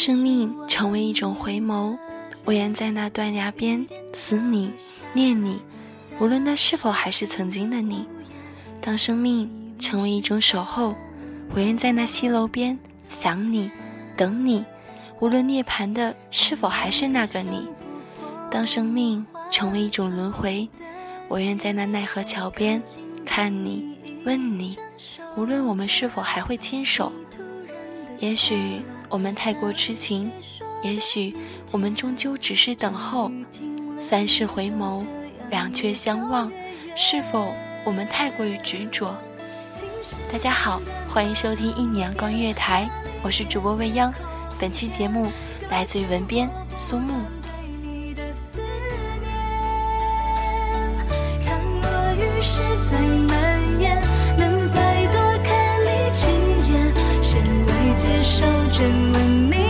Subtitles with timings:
[0.00, 1.94] 生命成为一种回眸，
[2.46, 4.72] 我愿在那断崖边思你、
[5.12, 5.60] 念你，
[6.18, 8.06] 无论那是否还是曾经的你；
[8.80, 10.94] 当生命成为一种守候，
[11.52, 13.70] 我愿在那西楼边想你、
[14.16, 14.64] 等你，
[15.20, 17.68] 无论涅槃的是否还是那个你；
[18.50, 20.66] 当生命成为一种轮回，
[21.28, 22.82] 我愿在那奈何桥边
[23.26, 24.78] 看你、问你，
[25.36, 27.12] 无论我们是否还会牵手。
[28.18, 28.80] 也许
[29.10, 30.30] 我们太过痴情，
[30.84, 31.34] 也许
[31.72, 33.30] 我们终究只是等候。
[33.98, 35.04] 三世回眸，
[35.50, 36.50] 两却相望，
[36.94, 37.52] 是否
[37.84, 39.14] 我们太过于执着？
[40.32, 42.88] 大家好，欢迎收听一米阳光音乐台，
[43.20, 44.14] 我是主播未央。
[44.60, 45.26] 本期节目
[45.68, 47.14] 来自于文编苏木。
[51.42, 54.00] 看我于是在蔓延，
[54.38, 55.50] 能再多看
[55.82, 56.30] 你几
[56.72, 58.46] 眼，先未接受
[58.80, 59.69] 追问你。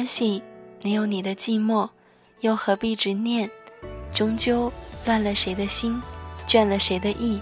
[0.00, 0.42] 有他的欢喜，
[0.80, 1.90] 你有你的寂寞，
[2.40, 3.50] 又何必执念？
[4.14, 4.72] 终究
[5.04, 6.00] 乱了谁的心，
[6.48, 7.38] 倦了谁的意？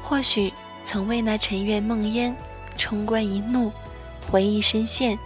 [0.00, 0.52] 或许
[0.84, 2.32] 曾为那尘缘梦烟，
[2.76, 3.72] 冲冠一怒，
[4.30, 5.18] 回忆深陷，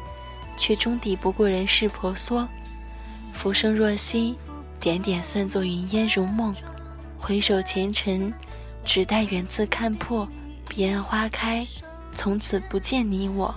[0.57, 2.49] 却终抵不过人世婆娑。
[3.35, 4.35] 浮生若息，
[4.81, 6.55] 点点算作云烟如梦。
[7.19, 8.33] 回首前尘，
[8.83, 10.27] 只待缘字看破，
[10.69, 11.67] 彼岸花开，
[12.15, 13.55] 从此不见你我。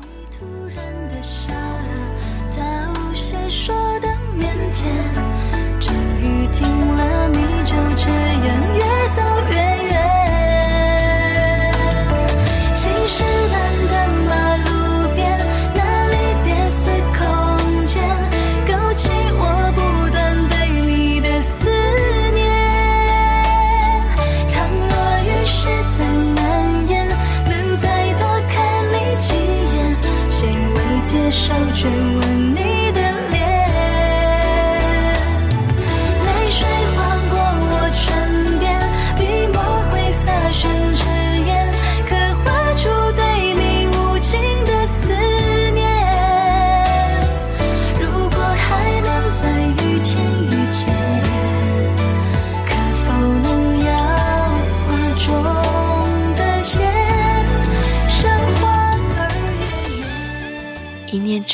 [4.37, 5.34] 腼腆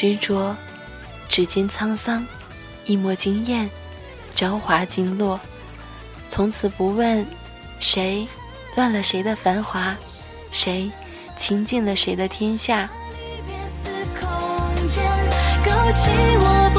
[0.01, 0.57] 执着，
[1.29, 2.25] 指尖沧桑；
[2.85, 3.69] 一抹惊艳，
[4.31, 5.39] 朝华经落。
[6.27, 7.23] 从此不问
[7.77, 8.27] 谁
[8.75, 9.95] 乱了谁的繁华，
[10.49, 10.89] 谁
[11.37, 12.89] 倾尽了谁的天下。
[15.63, 16.09] 勾起
[16.39, 16.71] 我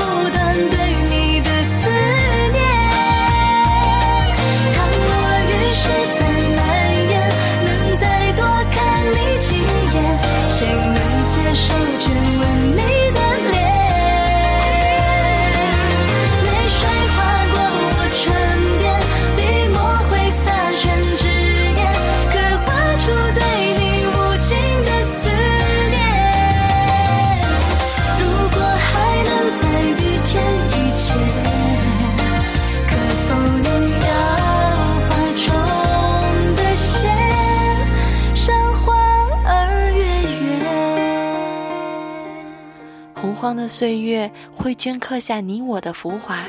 [43.68, 46.44] 岁月会镌刻下你我的浮华，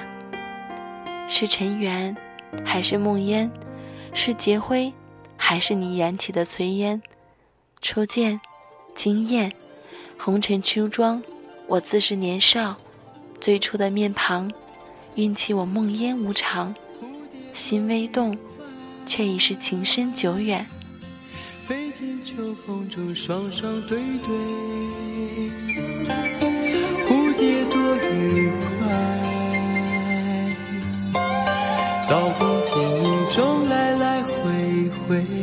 [1.28, 2.16] 是尘缘，
[2.66, 3.50] 还是梦烟？
[4.14, 4.94] 是劫灰，
[5.36, 7.02] 还是你燃起的炊烟？
[7.82, 8.40] 初见，
[8.96, 9.52] 惊艳，
[10.18, 11.22] 红尘初妆，
[11.68, 12.78] 我自是年少，
[13.42, 14.52] 最初的面庞，
[15.16, 16.74] 运起我梦烟无常，
[17.52, 18.38] 心微动，
[19.06, 20.66] 却已是情深久远。
[21.66, 24.34] 飞进秋风中，双双对对，
[33.36, 35.43] 中来来回回，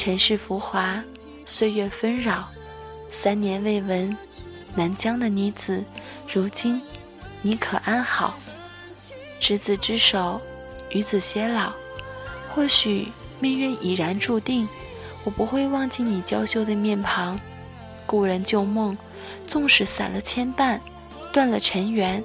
[0.00, 0.98] 尘世浮华，
[1.44, 2.48] 岁月纷扰，
[3.10, 4.16] 三年未闻，
[4.74, 5.84] 南疆的女子，
[6.26, 6.80] 如今
[7.42, 8.38] 你可安好？
[9.38, 10.40] 执子之手，
[10.88, 11.70] 与子偕老。
[12.48, 13.08] 或许
[13.40, 14.66] 命运已然注定，
[15.22, 17.38] 我不会忘记你娇羞的面庞。
[18.06, 18.96] 故人旧梦，
[19.46, 20.80] 纵使散了牵绊，
[21.30, 22.24] 断了尘缘，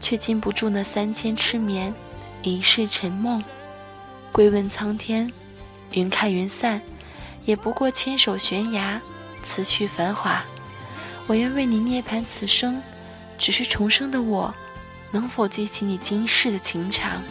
[0.00, 1.94] 却禁不住那三千痴眠，
[2.42, 3.40] 一世沉梦。
[4.32, 5.32] 归问苍天，
[5.92, 6.82] 云开云散。
[7.44, 9.00] 也不过牵手悬崖，
[9.42, 10.42] 辞去繁华。
[11.26, 12.82] 我愿为你涅槃此生，
[13.38, 14.54] 只是重生的我，
[15.10, 17.22] 能否记起你今世的情长？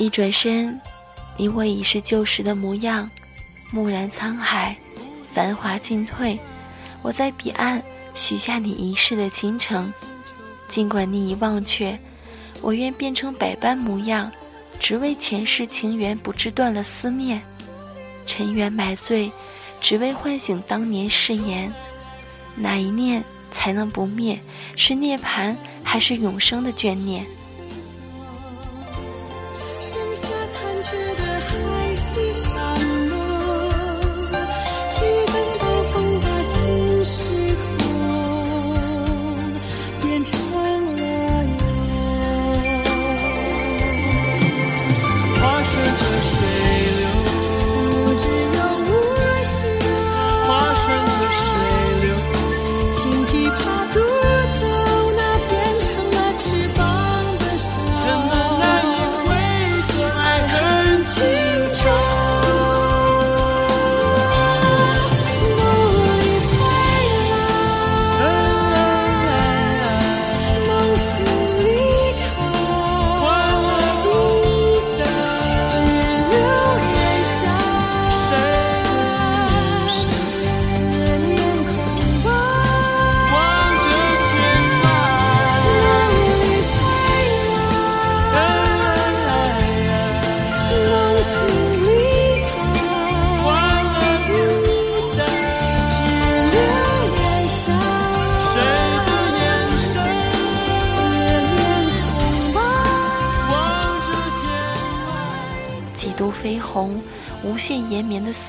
[0.00, 0.80] 一转身，
[1.36, 3.08] 你我已是旧时的模样。
[3.70, 4.74] 蓦然沧海，
[5.30, 6.40] 繁华尽退，
[7.02, 7.82] 我在彼岸
[8.14, 9.92] 许下你一世的倾城。
[10.68, 11.98] 尽管你已忘却，
[12.62, 14.32] 我愿变成百般模样，
[14.78, 17.42] 只为前世情缘不至断了思念。
[18.24, 19.30] 尘缘买醉，
[19.82, 21.70] 只为唤醒当年誓言。
[22.54, 24.40] 哪一念才能不灭？
[24.76, 27.26] 是涅槃，还是永生的眷念？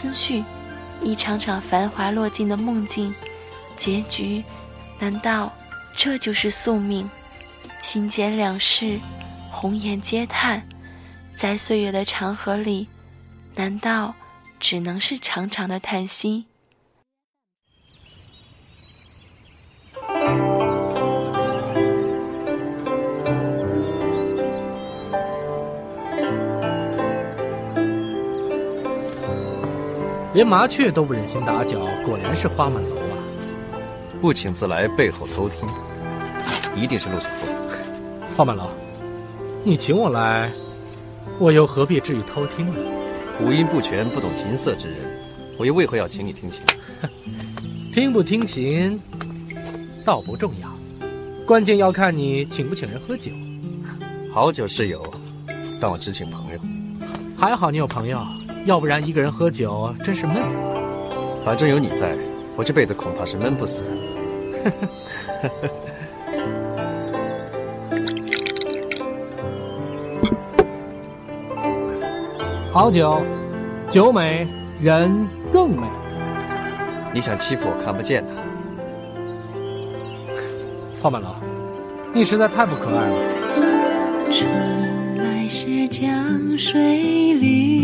[0.02, 0.44] 思绪，
[1.04, 3.14] 一场场繁华落尽的梦境，
[3.78, 4.44] 结局，
[4.98, 5.54] 难道
[5.96, 7.08] 这就是宿命？
[7.84, 9.00] 心间两世，
[9.52, 10.68] 红颜皆叹，
[11.36, 12.88] 在岁月的长河里，
[13.54, 14.16] 难道
[14.60, 16.46] 只能是长长的叹息？
[30.42, 33.14] 连麻雀都不忍心打搅，果然是花满楼啊！
[34.20, 35.70] 不请自来，背后偷听，
[36.76, 37.48] 一定是陆小凤。
[38.36, 38.70] 花满楼，
[39.64, 40.52] 你请我来，
[41.38, 42.80] 我又何必至于偷听呢？
[43.40, 44.98] 五音不全、不懂琴瑟之人，
[45.60, 46.64] 我又为何要请你听琴？
[47.94, 49.00] 听不听琴，
[50.04, 50.68] 倒不重要，
[51.46, 53.32] 关键要看你请不请人喝酒。
[54.34, 55.04] 好酒是有，
[55.80, 56.60] 但我只请朋友。
[57.38, 58.26] 还好你有朋友。
[58.66, 60.76] 要不然一个人喝酒真是闷死了。
[61.44, 62.16] 反正有你在，
[62.56, 63.84] 我这辈子恐怕是闷不死。
[72.72, 73.20] 好酒，
[73.90, 74.48] 酒美
[74.80, 75.82] 人更美。
[77.14, 78.32] 你想欺负我看不见呐？
[81.02, 81.36] 花满楼，
[82.14, 83.16] 你实在太不可爱了。
[84.32, 84.48] 春
[85.18, 87.81] 来时江水绿。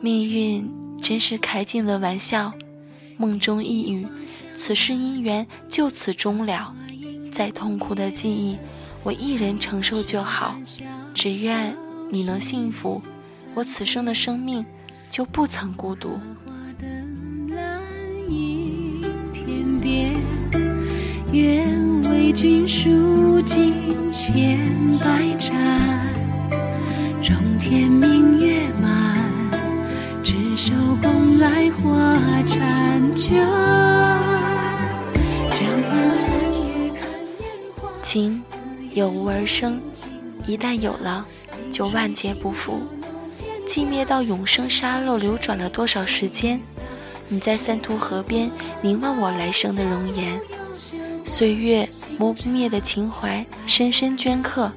[0.00, 0.70] 命运
[1.02, 2.52] 真是开尽了玩笑，
[3.16, 4.06] 梦中一语，
[4.52, 6.74] 此世姻缘就此终了。
[7.32, 8.56] 再痛苦的记忆，
[9.02, 10.56] 我一人承受就好。
[11.12, 11.76] 只愿
[12.10, 13.02] 你能幸福，
[13.54, 14.64] 我此生的生命
[15.10, 16.18] 就不曾孤独。
[21.30, 24.58] 愿为君数尽千
[24.98, 26.07] 百盏，
[27.28, 29.22] 中天明月满。
[30.24, 33.46] 执手共来花婵娟。
[38.02, 38.42] 情
[38.94, 39.78] 有无而生，
[40.46, 41.26] 一旦有了，
[41.70, 42.80] 就万劫不复。
[43.66, 46.58] 寂灭到永生沙漏流转了多少时间？
[47.28, 50.40] 你在三途河边凝望我来生的容颜，
[51.26, 51.86] 岁月
[52.18, 54.72] 磨不灭的情怀深深镌刻。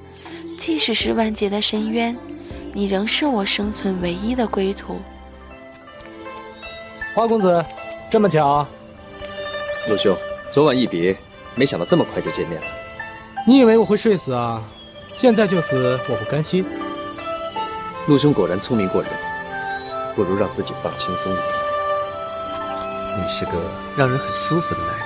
[0.58, 2.15] 即使是万劫的深渊，
[2.73, 4.99] 你仍是我生存唯一的归途。
[7.13, 7.63] 花公子，
[8.09, 8.65] 这么巧，
[9.89, 10.15] 陆兄，
[10.49, 11.15] 昨晚一别，
[11.55, 12.67] 没想到这么快就见面了。
[13.45, 14.63] 你以为我会睡死啊？
[15.15, 16.65] 现在就死，我不甘心。
[18.07, 19.11] 陆兄果然聪明过人，
[20.15, 21.45] 不如让自己放轻松一点。
[23.17, 23.51] 你是个
[23.97, 25.05] 让人很舒服的男人，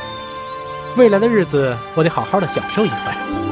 [0.98, 3.45] 未来的日子我得好好的享受一番。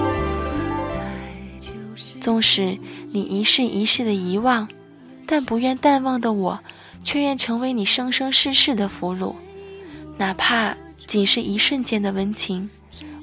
[2.23, 2.79] 纵使
[3.11, 4.69] 你一世一世的遗忘，
[5.27, 6.59] 但不愿淡忘的我。
[7.03, 9.35] 却愿成为你生生世世的俘虏，
[10.17, 12.69] 哪怕仅是一瞬间的温情，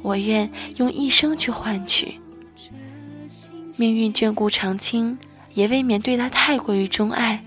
[0.03, 2.21] 我愿用一生去换取。
[3.79, 5.17] 命运眷顾长青，
[5.55, 7.43] 也未免对他太过于钟爱。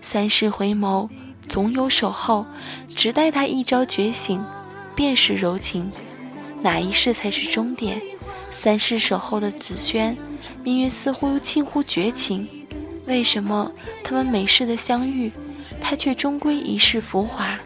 [0.00, 1.08] 三世回眸，
[1.48, 2.46] 总有守候，
[2.94, 4.40] 只待他一朝觉醒，
[4.94, 5.90] 便是柔情。
[6.62, 8.00] 哪一世才是终点？
[8.52, 10.16] 三世守候的紫萱，
[10.62, 12.46] 命运似乎近乎绝情。
[13.06, 13.72] 为什么
[14.04, 15.32] 他们每世的相遇？
[15.80, 17.58] 他却终归一世浮华，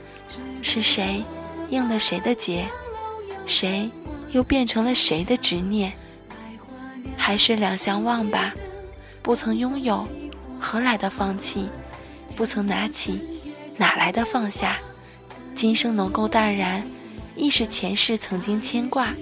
[0.63, 1.25] 是谁
[1.71, 2.69] 应了谁的劫？
[3.45, 3.91] 谁
[4.31, 5.93] 又变成了谁的执念？
[7.17, 8.55] 还是两相忘吧。
[9.23, 10.07] 不曾拥有，
[10.61, 11.69] 何来的放弃？
[12.37, 13.21] 不曾拿起，
[13.77, 14.79] 哪来的放下？
[15.55, 16.89] 今生能够淡然，
[17.35, 19.13] 亦是前世曾经牵挂。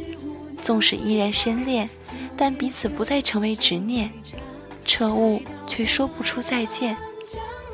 [0.65, 1.91] 纵使依然深恋，
[2.39, 4.11] 但彼此不再成为执念。
[4.87, 6.97] 彻悟，却说不出再见。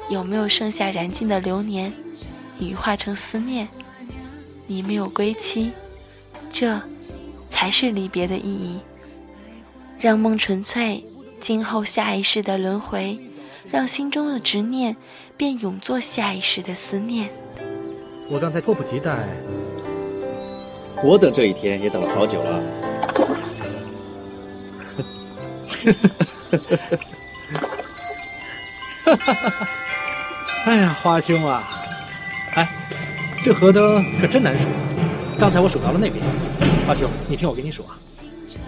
[0.08, 1.92] 有没有剩下燃尽的流年，
[2.58, 3.68] 羽化成思念？
[4.66, 5.70] 你没有归期，
[6.52, 6.82] 这
[7.48, 8.80] 才是离别的意义。
[10.00, 11.04] 让梦纯粹，
[11.38, 13.16] 今后下一世的轮回，
[13.70, 14.96] 让心中的执念
[15.36, 17.30] 便永作下一世的思念。
[18.28, 19.28] 我刚才迫不及待，
[21.02, 22.62] 我等这一天也等了好久了。
[29.04, 29.68] 哈哈哈哈！
[30.66, 31.66] 哎呀，花兄啊，
[32.54, 32.68] 哎，
[33.42, 34.66] 这河灯可真难数。
[35.38, 36.22] 刚才我数到了那边，
[36.86, 37.98] 花兄，你听我给你数啊，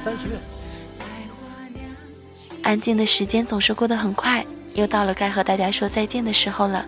[0.03, 0.37] 三十六。
[2.62, 6.87] 安静的时间总是过得很快，又到了该和大家说再见的时候了。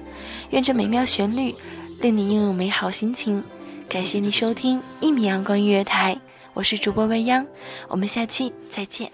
[0.51, 1.55] 愿这美妙旋律
[2.01, 3.45] 令你拥有美好心情。
[3.89, 6.19] 感谢你收听一米阳光音乐台，
[6.53, 7.47] 我是主播未央，
[7.89, 9.11] 我们下期再见。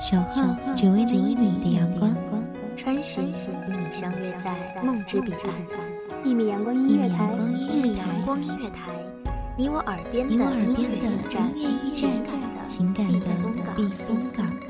[0.00, 2.16] 小号只为那一米的阳光，
[2.76, 5.52] 穿行与你相约在梦之彼岸。
[6.24, 8.90] 一米阳光音乐台，一米阳光音乐台，
[9.60, 11.52] 你我耳边的音乐驿站，
[11.92, 13.26] 情感的情感的
[13.76, 14.69] 避风港。